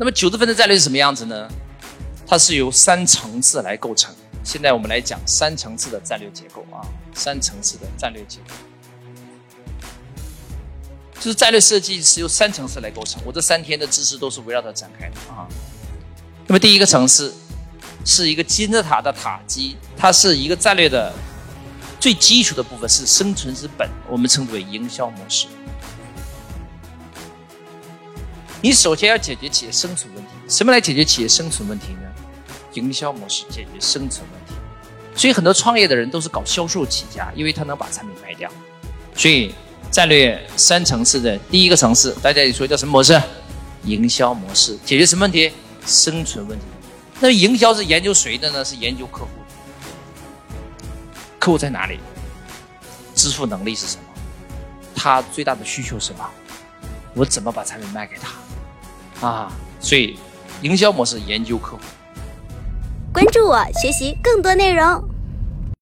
[0.00, 1.46] 那么九十分的战略是什么样子呢？
[2.26, 4.10] 它是由三层次来构成。
[4.42, 6.80] 现在我们来讲三层次的战略结构啊，
[7.12, 8.54] 三层次的战略结构，
[11.16, 13.20] 就是战略设计是由三层次来构成。
[13.26, 15.46] 我这三天的知识都是围绕它展开的啊。
[16.46, 17.34] 那么第一个层次
[18.06, 21.12] 是一个金字塔的塔基，它是一个战略的
[22.00, 25.46] 最基础的部分，是生存之本，我们称之为营销模式。
[28.62, 32.00] 你首先要解决企业生存问题，什么来解决企业生存问题呢？
[32.74, 34.54] 营销模式解决生存问题。
[35.16, 38.50] 所以很多创业的人都是搞销售起家，因为他能把产品卖掉。
[39.14, 39.54] 所以
[39.90, 43.20] 战略三层次的第一个层次，大家也说叫什么模式？
[43.84, 45.50] 营销模式解决什么问题？
[45.86, 46.64] 生存问题。
[47.18, 48.62] 那营销是研究谁的呢？
[48.62, 49.30] 是研究客户。
[51.38, 51.98] 客户在哪里？
[53.14, 54.02] 支付能力是什么？
[54.94, 56.30] 他最大的需求是什么？
[57.14, 59.26] 我怎么把产品卖给他？
[59.26, 60.18] 啊，所以
[60.62, 61.82] 营销模式研究客户。
[63.12, 65.09] 关注我，学习更多内容。